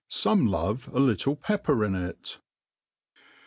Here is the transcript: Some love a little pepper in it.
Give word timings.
Some 0.09 0.47
love 0.47 0.89
a 0.93 0.99
little 0.99 1.35
pepper 1.35 1.85
in 1.85 1.93
it. 1.93 2.39